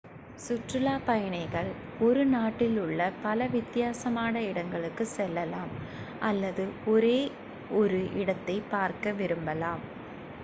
சுற்றுலாப் 0.39 1.03
பயணிகள் 1.05 1.67
ஒரு 1.99 2.23
நாட்டில் 2.27 2.77
உள்ள 2.79 3.11
பல 3.21 3.47
வித்தியாசமான 3.47 4.41
இடங்களுக்குச் 4.43 5.13
செல்லலாம் 5.13 5.73
அல்லது 6.21 6.63
ஒரே 6.87 7.17
ஒரு 7.79 7.99
இடத்தை 8.21 8.57
பார்க்க 8.71 9.13
விரும்பலாம் 9.13 9.85